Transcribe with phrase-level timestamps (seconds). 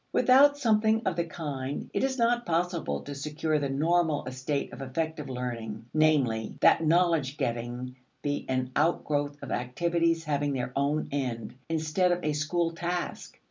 [0.11, 4.81] Without something of the kind, it is not possible to secure the normal estate of
[4.81, 11.53] effective learning; namely, that knowledge getting be an outgrowth of activities having their own end,
[11.69, 13.37] instead of a school task.